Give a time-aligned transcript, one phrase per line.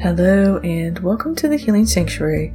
[0.00, 2.54] Hello, and welcome to the Healing Sanctuary.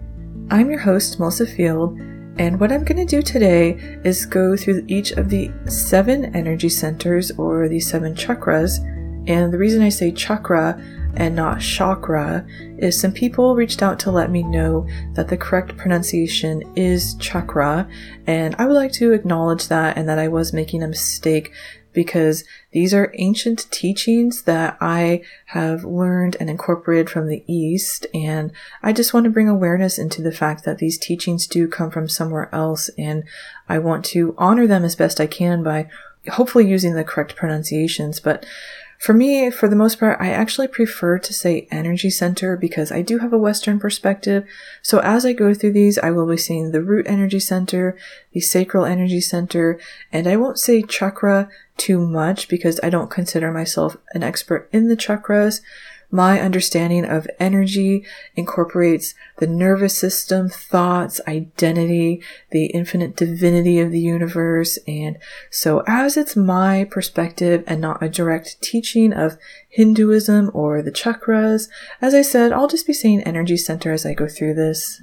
[0.49, 1.99] I'm your host, Melissa Field,
[2.37, 3.71] and what I'm going to do today
[4.05, 8.79] is go through each of the seven energy centers or the seven chakras.
[9.27, 10.81] And the reason I say chakra
[11.15, 12.47] and not chakra
[12.77, 17.89] is some people reached out to let me know that the correct pronunciation is chakra,
[18.25, 21.51] and I would like to acknowledge that and that I was making a mistake
[21.93, 28.07] because these are ancient teachings that I have learned and incorporated from the East.
[28.13, 31.91] And I just want to bring awareness into the fact that these teachings do come
[31.91, 32.89] from somewhere else.
[32.97, 33.23] And
[33.69, 35.89] I want to honor them as best I can by
[36.29, 38.19] hopefully using the correct pronunciations.
[38.19, 38.45] But
[39.03, 43.01] for me, for the most part, I actually prefer to say energy center because I
[43.01, 44.45] do have a Western perspective.
[44.81, 47.97] So as I go through these, I will be saying the root energy center,
[48.31, 49.77] the sacral energy center,
[50.13, 54.87] and I won't say chakra too much because I don't consider myself an expert in
[54.87, 55.59] the chakras.
[56.13, 63.99] My understanding of energy incorporates the nervous system, thoughts, identity, the infinite divinity of the
[63.99, 64.77] universe.
[64.87, 65.17] And
[65.49, 69.39] so as it's my perspective and not a direct teaching of
[69.69, 71.67] Hinduism or the chakras,
[71.99, 75.01] as I said, I'll just be saying energy center as I go through this.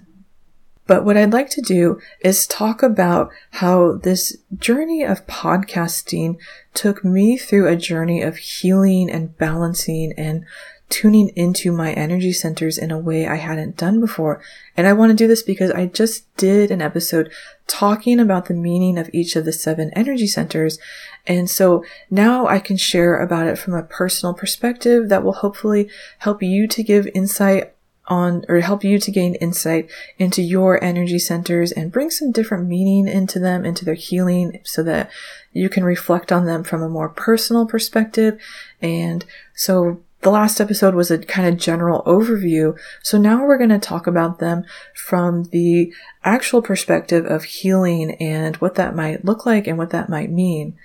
[0.86, 6.36] But what I'd like to do is talk about how this journey of podcasting
[6.72, 10.44] took me through a journey of healing and balancing and
[10.90, 14.42] tuning into my energy centers in a way I hadn't done before.
[14.76, 17.32] And I want to do this because I just did an episode
[17.66, 20.78] talking about the meaning of each of the seven energy centers.
[21.26, 25.88] And so now I can share about it from a personal perspective that will hopefully
[26.18, 27.72] help you to give insight
[28.10, 32.66] on or help you to gain insight into your energy centers and bring some different
[32.66, 35.08] meaning into them, into their healing so that
[35.52, 38.38] you can reflect on them from a more personal perspective.
[38.82, 39.24] And
[39.54, 42.78] so the last episode was a kind of general overview.
[43.02, 45.92] So now we're going to talk about them from the
[46.24, 50.76] actual perspective of healing and what that might look like and what that might mean.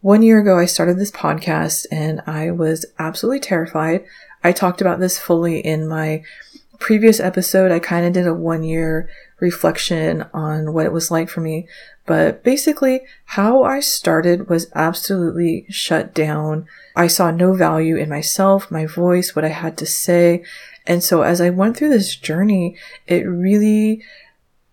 [0.00, 4.04] One year ago, I started this podcast and I was absolutely terrified.
[4.44, 6.22] I talked about this fully in my
[6.78, 7.72] previous episode.
[7.72, 9.08] I kind of did a one year
[9.40, 11.68] reflection on what it was like for me.
[12.06, 16.66] But basically, how I started was absolutely shut down.
[16.96, 20.42] I saw no value in myself, my voice, what I had to say.
[20.86, 22.76] And so as I went through this journey,
[23.06, 24.02] it really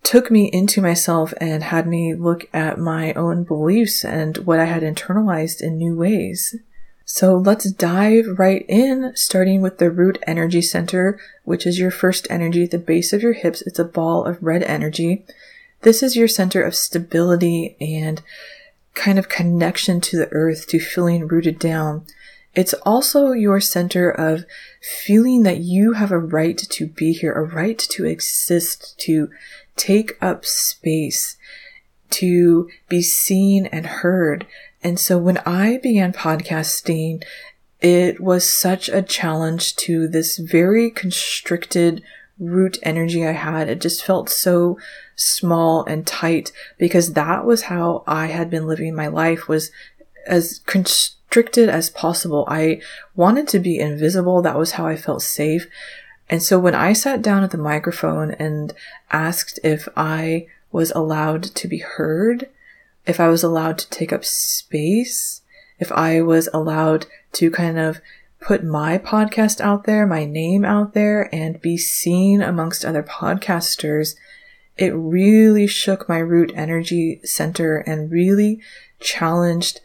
[0.02, 4.64] took me into myself and had me look at my own beliefs and what I
[4.64, 6.54] had internalized in new ways.
[7.08, 12.26] So let's dive right in, starting with the root energy center, which is your first
[12.28, 13.62] energy at the base of your hips.
[13.62, 15.24] It's a ball of red energy.
[15.82, 18.22] This is your center of stability and
[18.94, 22.06] kind of connection to the earth, to feeling rooted down.
[22.56, 24.44] It's also your center of
[24.80, 29.30] feeling that you have a right to be here, a right to exist, to
[29.76, 31.36] take up space,
[32.10, 34.44] to be seen and heard.
[34.86, 37.24] And so when I began podcasting,
[37.80, 42.04] it was such a challenge to this very constricted
[42.38, 43.68] root energy I had.
[43.68, 44.78] It just felt so
[45.16, 49.72] small and tight because that was how I had been living my life was
[50.24, 52.44] as constricted as possible.
[52.46, 52.80] I
[53.16, 54.40] wanted to be invisible.
[54.40, 55.66] That was how I felt safe.
[56.30, 58.72] And so when I sat down at the microphone and
[59.10, 62.48] asked if I was allowed to be heard,
[63.06, 65.42] if I was allowed to take up space,
[65.78, 68.00] if I was allowed to kind of
[68.40, 74.14] put my podcast out there, my name out there, and be seen amongst other podcasters,
[74.76, 78.60] it really shook my root energy center and really
[79.00, 79.80] challenged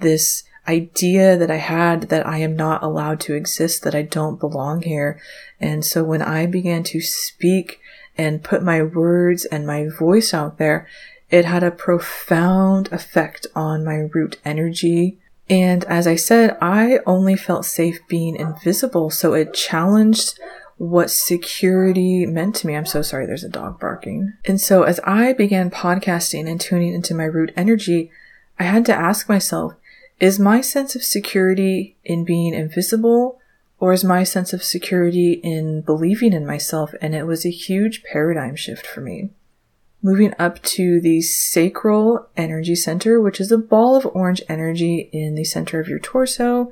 [0.00, 4.40] this idea that I had that I am not allowed to exist, that I don't
[4.40, 5.20] belong here.
[5.60, 7.80] And so when I began to speak
[8.16, 10.86] and put my words and my voice out there,
[11.34, 15.18] it had a profound effect on my root energy
[15.48, 19.10] and as I said, I only felt safe being invisible.
[19.10, 20.38] So it challenged
[20.76, 22.74] what security meant to me.
[22.74, 24.32] I'm so sorry, there's a dog barking.
[24.44, 28.10] And so as I began podcasting and tuning into my root energy,
[28.58, 29.74] I had to ask myself,
[30.18, 33.38] is my sense of security in being invisible
[33.78, 36.94] or is my sense of security in believing in myself?
[37.02, 39.30] And it was a huge paradigm shift for me.
[40.04, 45.34] Moving up to the sacral energy center, which is a ball of orange energy in
[45.34, 46.70] the center of your torso.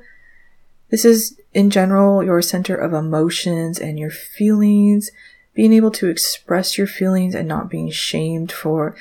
[0.91, 5.09] This is in general your center of emotions and your feelings,
[5.55, 8.95] being able to express your feelings and not being shamed for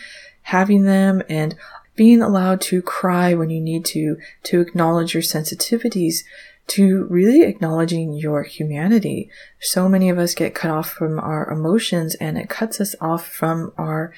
[0.44, 1.54] having them and
[1.94, 6.24] being allowed to cry when you need to, to acknowledge your sensitivities,
[6.68, 9.30] to really acknowledging your humanity.
[9.60, 13.26] So many of us get cut off from our emotions and it cuts us off
[13.26, 14.12] from our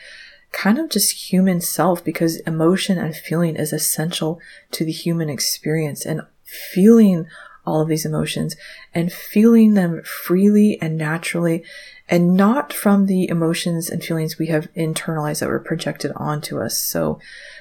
[0.53, 6.07] kind of just human self because emotion and feeling is essential to the human experience
[6.07, 7.27] and feeling
[7.67, 8.57] all of these emotions
[8.95, 11.65] and feeling them freely and naturally
[12.09, 16.79] and not from the emotions and feelings we have internalized that were projected onto us.
[16.79, 17.19] So,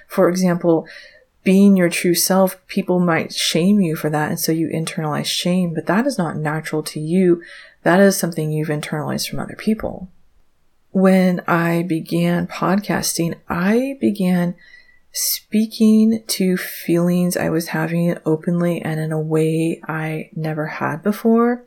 [0.08, 0.86] for example,
[1.44, 4.30] being your true self, people might shame you for that.
[4.30, 7.44] And so you internalize shame, but that is not natural to you.
[7.84, 10.10] That is something you've internalized from other people.
[10.92, 14.56] When I began podcasting, I began
[15.12, 21.64] speaking to feelings I was having openly and in a way I never had before.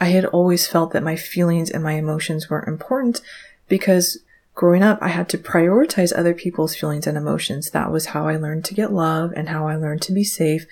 [0.00, 3.20] I had always felt that my feelings and my emotions were important
[3.68, 4.18] because
[4.54, 7.70] growing up, I had to prioritize other people's feelings and emotions.
[7.70, 10.66] That was how I learned to get love and how I learned to be safe.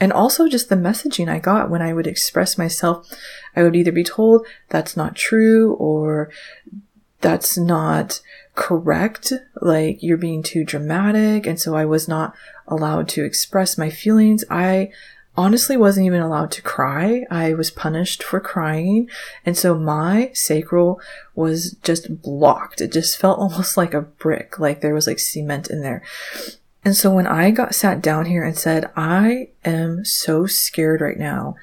[0.00, 3.08] And also just the messaging I got when I would express myself,
[3.54, 6.30] I would either be told that's not true or
[7.20, 8.20] that's not
[8.54, 9.32] correct.
[9.60, 11.46] Like you're being too dramatic.
[11.46, 12.34] And so I was not
[12.66, 14.42] allowed to express my feelings.
[14.50, 14.90] I
[15.40, 17.24] honestly wasn't even allowed to cry.
[17.30, 19.08] I was punished for crying.
[19.46, 21.00] And so my sacral
[21.34, 22.82] was just blocked.
[22.82, 26.02] It just felt almost like a brick, like there was like cement in there.
[26.84, 31.18] And so when I got sat down here and said, I am so scared right
[31.18, 31.56] now.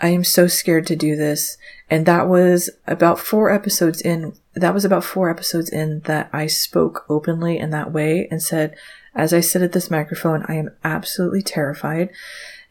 [0.00, 1.56] I am so scared to do this.
[1.88, 4.34] And that was about four episodes in.
[4.52, 8.76] That was about four episodes in that I spoke openly in that way and said,
[9.14, 12.10] as I sit at this microphone, I am absolutely terrified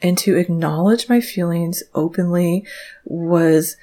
[0.02, 2.66] and to acknowledge my feelings openly
[3.06, 3.78] was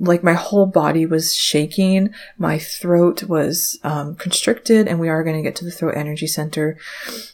[0.00, 2.14] like my whole body was shaking.
[2.38, 6.26] My throat was um, constricted, and we are going to get to the throat energy
[6.26, 6.78] center.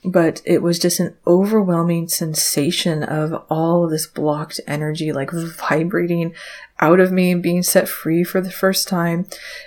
[0.04, 6.34] But it was just an overwhelming sensation of all of this blocked energy, like vibrating
[6.80, 9.26] out of me and being set free for the first time.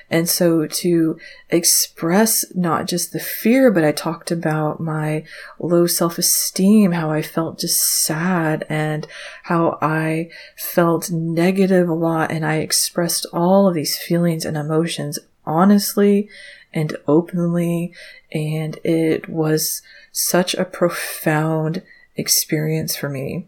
[0.10, 1.18] And so to
[1.50, 5.24] express not just the fear, but I talked about my
[5.60, 9.08] low self esteem, how I felt just sad and
[9.44, 12.32] how I felt negative a lot.
[12.32, 16.30] And I expressed all of these feelings and emotions honestly
[16.74, 17.94] and openly.
[18.32, 19.82] And it was
[20.12, 21.82] such a profound
[22.18, 23.48] experience for me.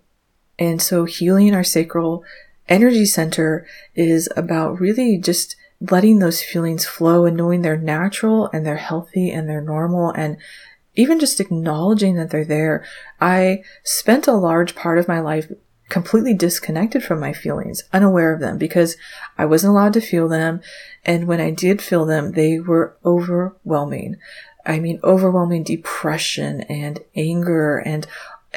[0.60, 2.24] And so healing our sacral
[2.70, 3.66] energy center
[3.96, 9.30] is about really just letting those feelings flow and knowing they're natural and they're healthy
[9.30, 10.38] and they're normal and
[10.96, 12.84] even just acknowledging that they're there.
[13.22, 15.52] I spent a large part of my life
[15.90, 18.98] completely disconnected from my feelings, unaware of them because
[19.38, 20.60] I wasn't allowed to feel them.
[21.06, 24.18] And when I did feel them, they were overwhelming.
[24.66, 28.06] I mean, overwhelming depression and anger and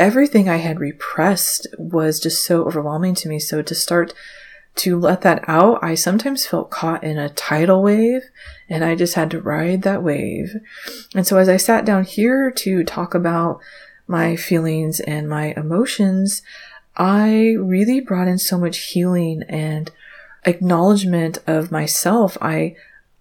[0.01, 3.39] everything I had repressed was just so overwhelming to me.
[3.39, 4.15] So to start
[4.77, 8.23] to let that out, I sometimes felt caught in a tidal wave
[8.69, 10.55] and I just had to ride that wave.
[11.15, 13.61] And so as I sat down here to talk about
[14.07, 16.43] my feelings and my emotions,
[16.97, 19.91] I really brought in so much healing and
[20.45, 22.39] acknowledgement of myself.
[22.41, 22.75] I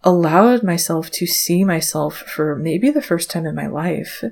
[0.04, 4.24] allowed myself to see myself for maybe the first time in my life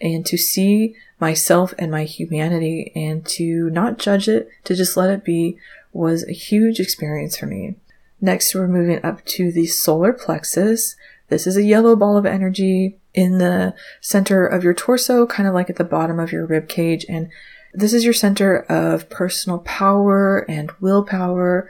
[0.00, 5.10] and to see myself and my humanity and to not judge it, to just let
[5.10, 5.56] it be
[5.92, 7.74] was a huge experience for me.
[8.20, 10.96] Next, we're moving up to the solar plexus.
[11.28, 15.54] This is a yellow ball of energy in the center of your torso, kind of
[15.54, 17.04] like at the bottom of your rib cage.
[17.08, 17.30] And
[17.74, 21.68] this is your center of personal power and willpower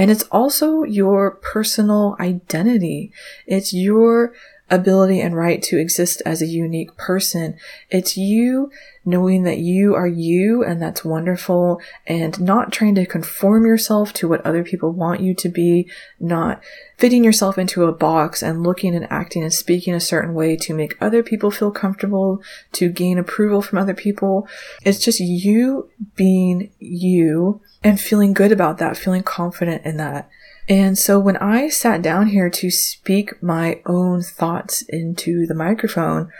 [0.00, 3.12] and it's also your personal identity.
[3.46, 4.32] It's your
[4.70, 7.56] ability and right to exist as a unique person.
[7.90, 8.70] It's you
[9.04, 14.28] knowing that you are you and that's wonderful and not trying to conform yourself to
[14.28, 16.62] what other people want you to be, not
[16.98, 20.74] fitting yourself into a box and looking and acting and speaking a certain way to
[20.74, 24.46] make other people feel comfortable, to gain approval from other people.
[24.84, 30.28] It's just you being you and feeling good about that, feeling confident in that.
[30.70, 36.30] And so when I sat down here to speak my own thoughts into the microphone,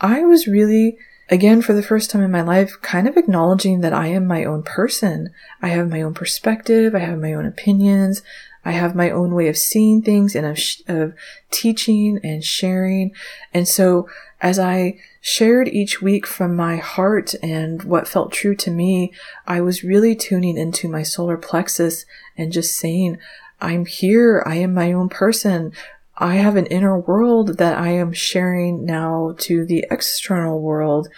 [0.00, 0.98] I was really,
[1.30, 4.44] again, for the first time in my life, kind of acknowledging that I am my
[4.44, 5.30] own person.
[5.62, 6.92] I have my own perspective.
[6.96, 8.20] I have my own opinions.
[8.64, 11.14] I have my own way of seeing things and of, sh- of
[11.52, 13.12] teaching and sharing.
[13.54, 14.08] And so
[14.40, 19.12] as I shared each week from my heart and what felt true to me,
[19.46, 22.04] I was really tuning into my solar plexus
[22.36, 23.18] and just saying,
[23.60, 24.42] I'm here.
[24.46, 25.72] I am my own person.
[26.16, 31.08] I have an inner world that I am sharing now to the external world.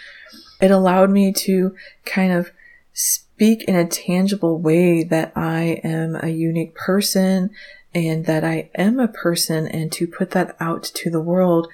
[0.59, 2.51] It allowed me to kind of
[2.93, 7.49] speak in a tangible way that I am a unique person
[7.93, 11.67] and that I am a person and to put that out to the world.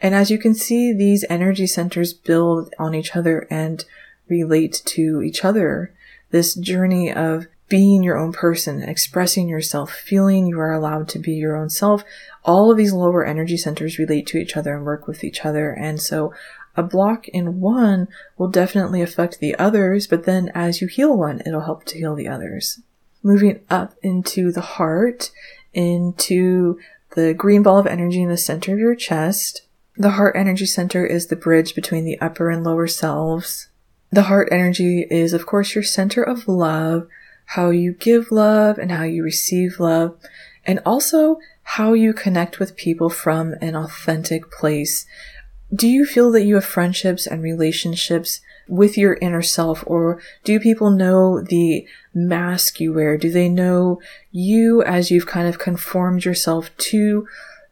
[0.00, 3.84] And as you can see, these energy centers build on each other and
[4.28, 5.92] relate to each other.
[6.30, 11.32] This journey of being your own person, expressing yourself, feeling you are allowed to be
[11.32, 12.02] your own self.
[12.44, 15.70] All of these lower energy centers relate to each other and work with each other.
[15.70, 16.32] And so
[16.76, 21.42] a block in one will definitely affect the others, but then as you heal one,
[21.44, 22.80] it'll help to heal the others.
[23.22, 25.30] Moving up into the heart,
[25.74, 26.78] into
[27.16, 29.62] the green ball of energy in the center of your chest.
[29.96, 33.68] The heart energy center is the bridge between the upper and lower selves.
[34.10, 37.08] The heart energy is, of course, your center of love,
[37.48, 40.16] how you give love and how you receive love,
[40.66, 45.06] and also how you connect with people from an authentic place.
[45.74, 50.60] Do you feel that you have friendships and relationships with your inner self, or do
[50.60, 53.16] people know the mask you wear?
[53.16, 54.00] Do they know
[54.30, 57.26] you as you've kind of conformed yourself to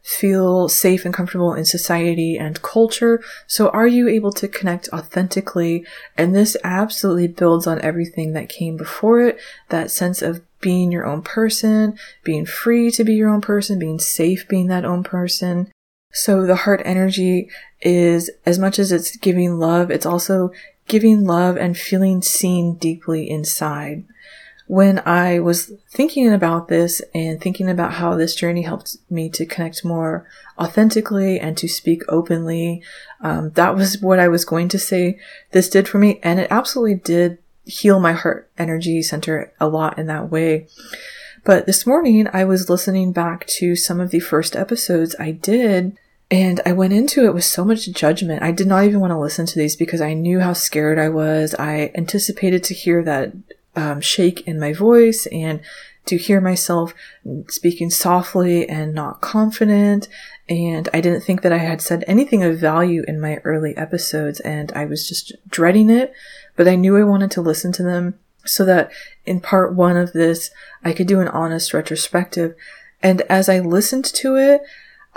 [0.07, 3.21] feel safe and comfortable in society and culture?
[3.45, 5.85] So are you able to connect authentically?
[6.17, 9.37] And this absolutely builds on everything that came before it,
[9.67, 13.99] that sense of being your own person, being free to be your own person, being
[13.99, 15.69] safe being that own person.
[16.13, 17.49] So the heart energy
[17.81, 20.51] is as much as it's giving love, it's also
[20.87, 24.05] giving love and feeling seen deeply inside
[24.67, 29.45] when I was thinking about this and thinking about how this journey helped me to
[29.45, 30.27] connect more
[30.59, 32.83] authentically and to speak openly,
[33.21, 35.19] um, that was what I was going to say
[35.51, 36.19] this did for me.
[36.21, 40.67] And it absolutely did heal my heart energy center a lot in that way.
[41.45, 45.97] But this morning I was listening back to some of the first episodes I did
[46.29, 48.43] and I went into it with so much judgment.
[48.43, 51.07] I did not even want to listen to these because I knew how scared I
[51.07, 51.55] was.
[51.57, 53.31] I anticipated to hear that
[53.77, 55.61] um, shake in my voice and
[56.07, 56.93] to hear myself
[57.47, 60.07] speaking softly and not confident.
[60.49, 64.39] And I didn't think that I had said anything of value in my early episodes
[64.39, 66.13] and I was just dreading it,
[66.55, 68.15] but I knew I wanted to listen to them
[68.45, 68.91] so that
[69.25, 70.49] in part one of this,
[70.83, 72.55] I could do an honest retrospective.
[73.03, 74.61] And as I listened to it,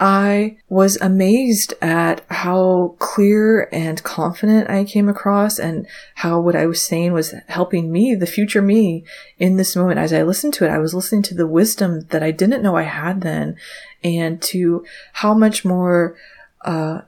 [0.00, 6.64] I was amazed at how clear and confident I came across and how what I
[6.64, 9.04] was saying was helping me, the future me
[9.38, 10.00] in this moment.
[10.00, 12.76] As I listened to it, I was listening to the wisdom that I didn't know
[12.76, 13.56] I had then
[14.02, 16.16] and to how much more
[16.62, 17.02] uh,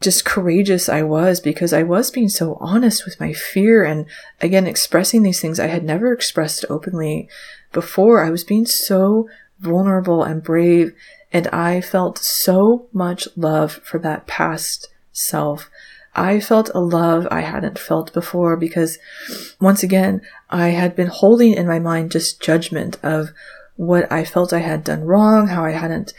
[0.00, 4.06] just courageous I was because I was being so honest with my fear and
[4.40, 7.28] again expressing these things I had never expressed openly
[7.72, 8.24] before.
[8.24, 9.28] I was being so
[9.60, 10.94] vulnerable and brave
[11.32, 15.70] and I felt so much love for that past self.
[16.14, 18.98] I felt a love I hadn't felt before because
[19.60, 23.30] once again, I had been holding in my mind just judgment of
[23.76, 26.12] what I felt I had done wrong, how I hadn't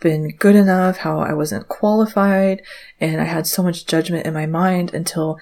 [0.00, 2.62] been good enough, how I wasn't qualified,
[3.00, 5.38] and I had so much judgment in my mind until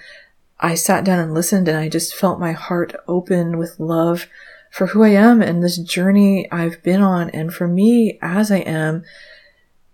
[0.59, 4.27] I sat down and listened and I just felt my heart open with love
[4.71, 7.29] for who I am and this journey I've been on.
[7.29, 9.03] And for me, as I am,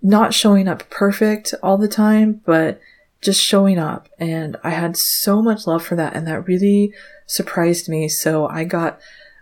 [0.01, 2.79] not showing up perfect all the time, but
[3.19, 4.07] just showing up.
[4.19, 6.15] And I had so much love for that.
[6.15, 6.93] And that really
[7.25, 8.07] surprised me.
[8.07, 8.99] So I got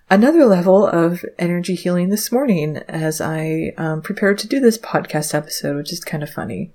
[0.09, 5.33] another level of energy healing this morning as I um, prepared to do this podcast
[5.33, 6.71] episode, which is kind of funny.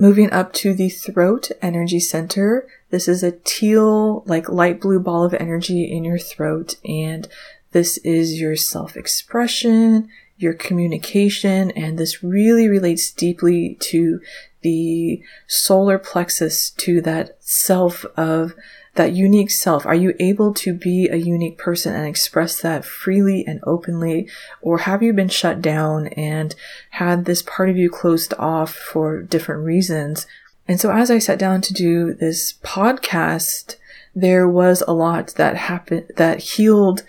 [0.00, 2.66] Moving up to the throat energy center.
[2.90, 6.76] This is a teal, like light blue ball of energy in your throat.
[6.84, 7.28] And
[7.72, 14.20] this is your self expression, your communication, and this really relates deeply to
[14.62, 18.54] the solar plexus, to that self of
[18.94, 19.86] that unique self.
[19.86, 24.28] Are you able to be a unique person and express that freely and openly?
[24.60, 26.54] Or have you been shut down and
[26.90, 30.26] had this part of you closed off for different reasons?
[30.66, 33.76] And so as I sat down to do this podcast,
[34.14, 37.04] there was a lot that happened that healed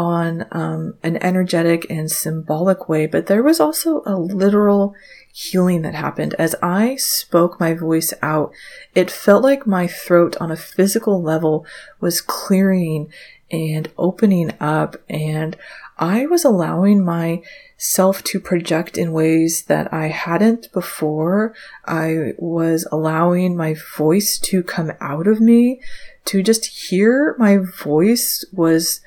[0.00, 4.94] on um, an energetic and symbolic way, but there was also a literal
[5.30, 6.34] healing that happened.
[6.38, 8.50] As I spoke my voice out,
[8.94, 11.66] it felt like my throat on a physical level
[12.00, 13.12] was clearing
[13.50, 15.54] and opening up, and
[15.98, 21.54] I was allowing myself to project in ways that I hadn't before.
[21.84, 25.82] I was allowing my voice to come out of me,
[26.24, 29.02] to just hear my voice was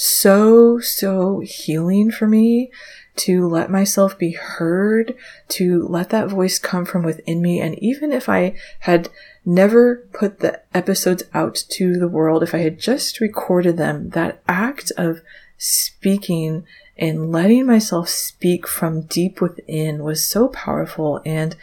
[0.00, 2.70] so, so healing for me
[3.16, 5.16] to let myself be heard,
[5.48, 7.60] to let that voice come from within me.
[7.60, 9.08] And even if I had
[9.44, 14.40] never put the episodes out to the world, if I had just recorded them, that
[14.46, 15.20] act of
[15.56, 16.64] speaking
[16.96, 21.20] and letting myself speak from deep within was so powerful.
[21.26, 21.56] And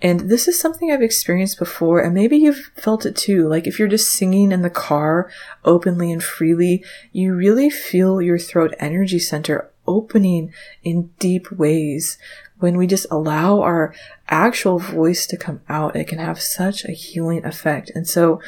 [0.00, 3.48] and this is something I've experienced before, and maybe you've felt it too.
[3.48, 5.30] Like if you're just singing in the car
[5.64, 10.52] openly and freely, you really feel your throat energy center opening
[10.84, 12.18] in deep ways.
[12.58, 13.94] When we just allow our
[14.28, 17.90] actual voice to come out, it can have such a healing effect.
[17.94, 18.40] And so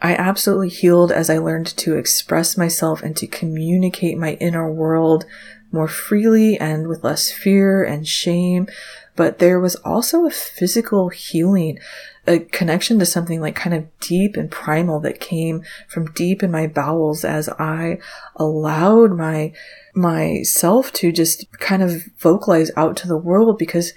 [0.00, 5.26] I absolutely healed as I learned to express myself and to communicate my inner world
[5.70, 8.68] more freely and with less fear and shame
[9.14, 11.78] but there was also a physical healing,
[12.26, 16.50] a connection to something like kind of deep and primal that came from deep in
[16.50, 17.98] my bowels as I
[18.36, 19.52] allowed my
[19.94, 23.92] myself to just kind of vocalize out to the world because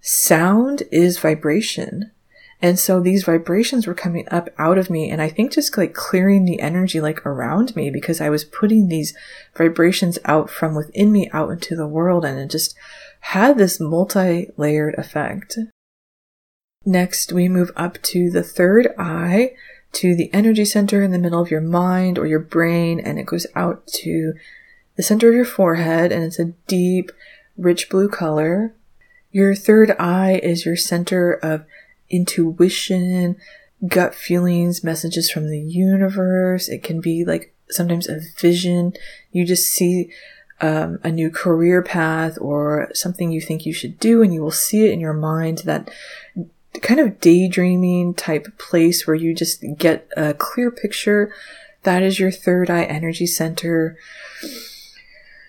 [0.00, 2.12] sound is vibration.
[2.60, 5.10] And so these vibrations were coming up out of me.
[5.10, 8.86] And I think just like clearing the energy like around me because I was putting
[8.86, 9.14] these
[9.56, 12.24] vibrations out from within me out into the world.
[12.24, 12.76] And it just
[13.26, 15.56] had this multi-layered effect.
[16.84, 19.52] Next, we move up to the third eye,
[19.92, 23.26] to the energy center in the middle of your mind or your brain, and it
[23.26, 24.34] goes out to
[24.96, 27.12] the center of your forehead, and it's a deep,
[27.56, 28.74] rich blue color.
[29.30, 31.64] Your third eye is your center of
[32.10, 33.36] intuition,
[33.86, 36.68] gut feelings, messages from the universe.
[36.68, 38.94] It can be like sometimes a vision.
[39.30, 40.10] You just see
[40.62, 44.50] um, a new career path or something you think you should do, and you will
[44.50, 45.90] see it in your mind that
[46.80, 51.34] kind of daydreaming type place where you just get a clear picture.
[51.82, 53.98] That is your third eye energy center.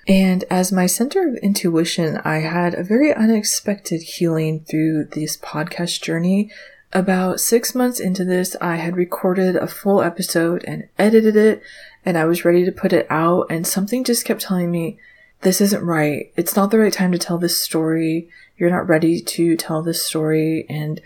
[0.07, 6.01] And as my center of intuition, I had a very unexpected healing through this podcast
[6.01, 6.51] journey.
[6.91, 11.61] About six months into this, I had recorded a full episode and edited it
[12.05, 14.97] and I was ready to put it out and something just kept telling me,
[15.41, 16.31] this isn't right.
[16.35, 18.29] It's not the right time to tell this story.
[18.57, 20.65] You're not ready to tell this story.
[20.69, 21.01] And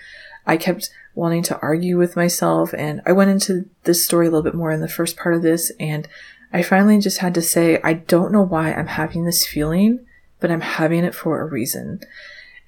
[0.46, 2.74] I kept wanting to argue with myself.
[2.74, 5.42] And I went into this story a little bit more in the first part of
[5.42, 5.72] this.
[5.80, 6.08] And
[6.54, 10.06] I finally just had to say, I don't know why I'm having this feeling,
[10.40, 12.00] but I'm having it for a reason.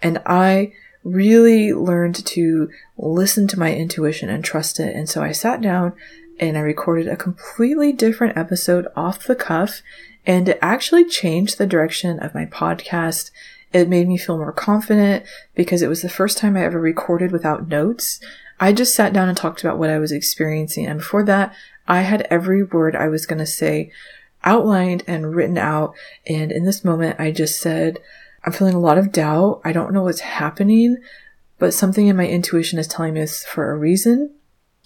[0.01, 4.95] And I really learned to listen to my intuition and trust it.
[4.95, 5.93] And so I sat down
[6.39, 9.82] and I recorded a completely different episode off the cuff
[10.25, 13.32] and it actually changed the direction of my podcast.
[13.73, 15.25] It made me feel more confident
[15.56, 18.19] because it was the first time I ever recorded without notes.
[18.60, 20.86] I just sat down and talked about what I was experiencing.
[20.86, 21.54] And before that,
[21.88, 23.91] I had every word I was going to say
[24.43, 25.93] outlined and written out.
[26.28, 27.99] And in this moment, I just said,
[28.45, 29.62] I'm feeling a lot of doubt.
[29.65, 30.97] I don't know what's happening,
[31.58, 34.36] but something in my intuition is telling me this for a reason.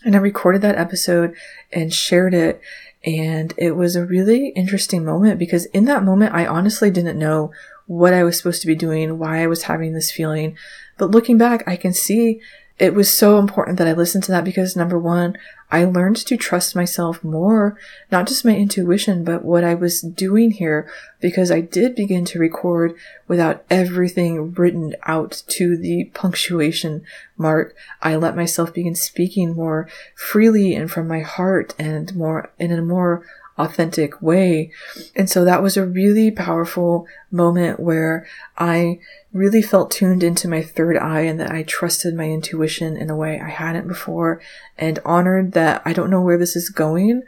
[0.05, 1.35] And I recorded that episode
[1.71, 2.61] and shared it.
[3.05, 7.51] And it was a really interesting moment because in that moment, I honestly didn't know
[7.85, 10.57] what I was supposed to be doing, why I was having this feeling.
[10.97, 12.41] But looking back, I can see
[12.79, 15.37] it was so important that I listened to that because number one,
[15.71, 17.77] I learned to trust myself more,
[18.11, 22.39] not just my intuition, but what I was doing here because I did begin to
[22.39, 22.95] record
[23.27, 27.03] without everything written out to the punctuation
[27.37, 27.75] mark.
[28.01, 32.81] I let myself begin speaking more freely and from my heart and more in a
[32.81, 33.23] more
[33.57, 34.71] authentic way.
[35.15, 38.99] And so that was a really powerful moment where I
[39.31, 43.15] really felt tuned into my third eye and that I trusted my intuition in a
[43.15, 44.41] way I hadn't before
[44.77, 47.23] and honored that I don't know where this is going,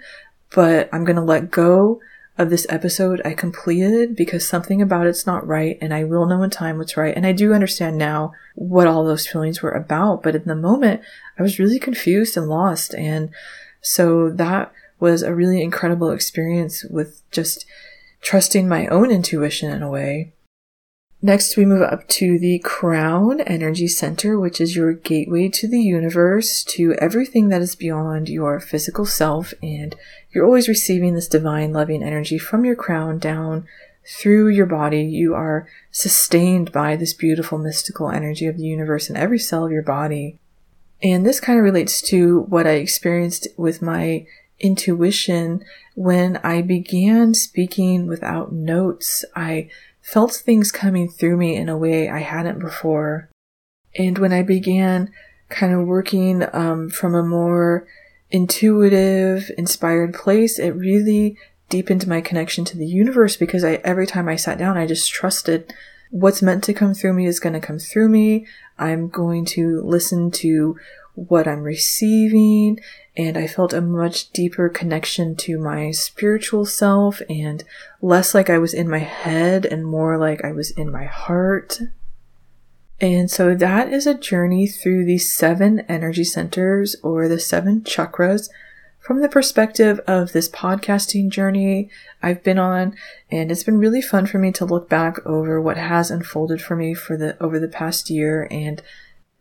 [0.54, 2.00] but I'm going to let go
[2.38, 6.44] of this episode I completed because something about it's not right and I will know
[6.44, 7.16] in time what's right.
[7.16, 11.02] And I do understand now what all those feelings were about, but in the moment
[11.40, 12.94] I was really confused and lost.
[12.94, 13.30] And
[13.82, 14.74] so that
[15.06, 17.63] was a really incredible experience with just
[18.22, 20.34] trusting my own intuition in a way.
[21.22, 25.80] Next, we move up to the crown energy center, which is your gateway to the
[25.80, 29.54] universe, to everything that is beyond your physical self.
[29.62, 29.96] And
[30.32, 33.68] you're always receiving this divine loving energy from your crown down
[34.08, 35.04] through your body.
[35.04, 39.72] You are sustained by this beautiful mystical energy of the universe in every cell of
[39.72, 40.39] your body.
[41.04, 44.26] And this kind of relates to what I experienced with my
[44.60, 45.63] intuition
[45.96, 49.26] when I began speaking without notes.
[49.36, 49.70] I
[50.02, 53.30] felt things coming through me in a way I hadn't before.
[53.98, 55.12] And when I began
[55.50, 57.88] kind of working um, from a more
[58.32, 61.38] intuitive, inspired place, it really
[61.70, 65.12] deepened my connection to the universe because I every time I sat down, I just
[65.12, 65.74] trusted
[66.12, 68.46] what's meant to come through me is going to come through me.
[68.78, 70.78] I'm going to listen to
[71.15, 72.80] what I'm receiving.
[73.17, 77.63] And I felt a much deeper connection to my spiritual self and
[78.01, 81.80] less like I was in my head and more like I was in my heart.
[83.01, 88.49] And so that is a journey through the seven energy centers or the seven chakras
[88.99, 91.89] from the perspective of this podcasting journey
[92.23, 92.95] I've been on.
[93.30, 96.75] And it's been really fun for me to look back over what has unfolded for
[96.75, 98.82] me for the, over the past year and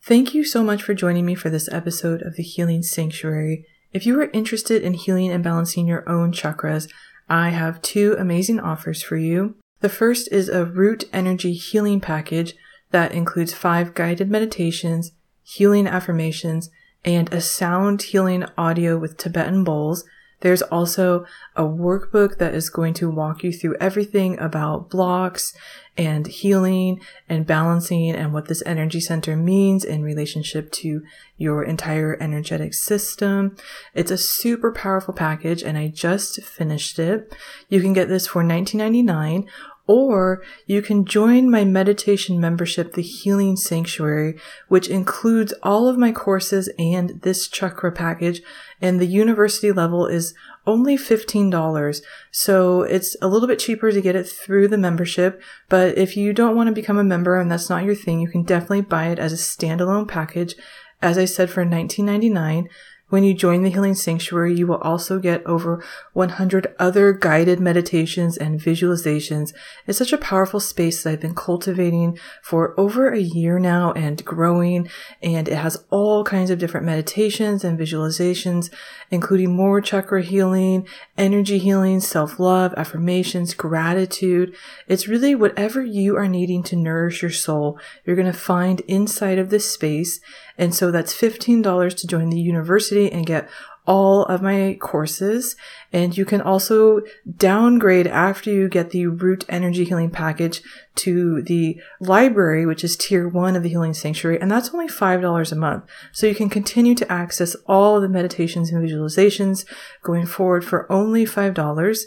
[0.06, 3.64] Thank you so much for joining me for this episode of the Healing Sanctuary.
[3.90, 6.92] If you are interested in healing and balancing your own chakras,
[7.26, 9.54] I have two amazing offers for you.
[9.80, 12.54] The first is a root energy healing package
[12.90, 15.12] that includes five guided meditations,
[15.42, 16.68] healing affirmations,
[17.02, 20.04] and a sound healing audio with Tibetan bowls
[20.44, 21.24] there's also
[21.56, 25.54] a workbook that is going to walk you through everything about blocks
[25.96, 31.02] and healing and balancing and what this energy center means in relationship to
[31.36, 33.56] your entire energetic system.
[33.94, 37.34] It's a super powerful package and I just finished it.
[37.68, 39.46] You can get this for $19.99
[39.86, 46.10] or you can join my meditation membership, The Healing Sanctuary, which includes all of my
[46.10, 48.40] courses and this chakra package.
[48.80, 50.34] And the university level is
[50.66, 52.02] only $15.
[52.30, 55.42] So it's a little bit cheaper to get it through the membership.
[55.68, 58.28] But if you don't want to become a member and that's not your thing, you
[58.28, 60.54] can definitely buy it as a standalone package.
[61.02, 62.66] As I said, for $19.99.
[63.10, 68.36] When you join the Healing Sanctuary, you will also get over 100 other guided meditations
[68.36, 69.52] and visualizations.
[69.86, 74.24] It's such a powerful space that I've been cultivating for over a year now and
[74.24, 74.88] growing.
[75.22, 78.72] And it has all kinds of different meditations and visualizations,
[79.10, 80.88] including more chakra healing,
[81.18, 84.56] energy healing, self-love, affirmations, gratitude.
[84.88, 89.38] It's really whatever you are needing to nourish your soul, you're going to find inside
[89.38, 90.20] of this space.
[90.56, 93.48] And so that's $15 to join the university and get
[93.86, 95.56] all of my courses.
[95.92, 97.02] And you can also
[97.36, 100.62] downgrade after you get the root energy healing package
[100.96, 104.40] to the library, which is tier one of the healing sanctuary.
[104.40, 105.84] And that's only $5 a month.
[106.12, 109.66] So you can continue to access all the meditations and visualizations
[110.02, 112.04] going forward for only $5.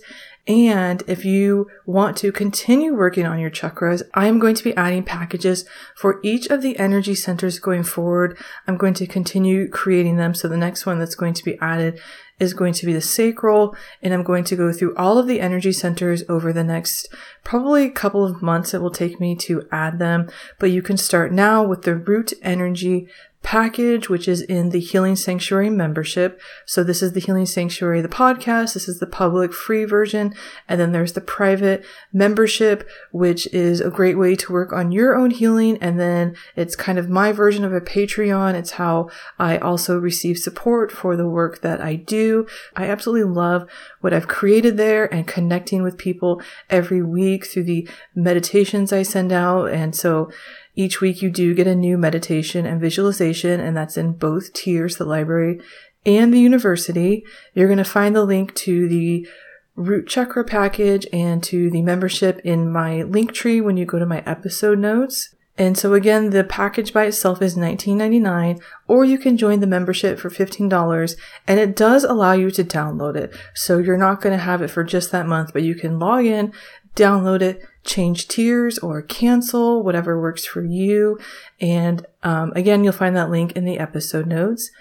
[0.48, 5.04] And if you want to continue working on your chakras, I'm going to be adding
[5.04, 8.38] packages for each of the energy centers going forward.
[8.66, 10.34] I'm going to continue creating them.
[10.34, 12.00] So the next one that's going to be added
[12.40, 13.76] is going to be the sacral.
[14.02, 17.86] And I'm going to go through all of the energy centers over the next probably
[17.86, 18.74] a couple of months.
[18.74, 20.30] It will take me to add them,
[20.60, 23.10] but you can start now with the root energy
[23.48, 26.38] package, which is in the Healing Sanctuary membership.
[26.66, 28.74] So this is the Healing Sanctuary, the podcast.
[28.74, 30.36] This is the public free version.
[30.68, 35.16] And then there's the private membership, which is a great way to work on your
[35.16, 35.78] own healing.
[35.78, 38.54] And then it's kind of my version of a Patreon.
[38.54, 42.48] It's how I also receive support for the work that I do.
[42.76, 43.66] I absolutely love
[44.02, 49.32] what I've created there and connecting with people every week through the meditations I send
[49.32, 49.68] out.
[49.68, 50.30] And so
[50.78, 54.96] each week you do get a new meditation and visualization, and that's in both tiers,
[54.96, 55.60] the library
[56.06, 57.26] and the university.
[57.54, 59.28] You're going to find the link to the
[59.76, 64.06] root chakra package and to the membership in my link tree when you go to
[64.06, 65.36] my episode notes.
[65.58, 70.20] And so again, the package by itself is $19.99, or you can join the membership
[70.20, 71.16] for $15,
[71.48, 73.36] and it does allow you to download it.
[73.56, 76.26] So you're not going to have it for just that month, but you can log
[76.26, 76.54] in,
[76.98, 81.18] download it, change tiers or cancel, whatever works for you.
[81.62, 84.72] And um, again, you'll find that link in the episode notes.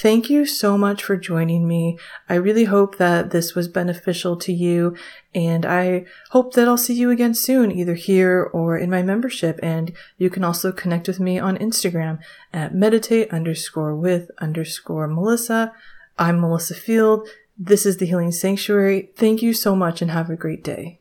[0.00, 1.98] Thank you so much for joining me.
[2.26, 4.96] I really hope that this was beneficial to you,
[5.34, 9.60] and I hope that I'll see you again soon, either here or in my membership.
[9.62, 12.18] And you can also connect with me on Instagram
[12.50, 15.74] at meditate underscore with underscore Melissa.
[16.18, 17.28] I'm Melissa Field.
[17.58, 19.10] This is the Healing Sanctuary.
[19.16, 21.00] Thank you so much and have a great day.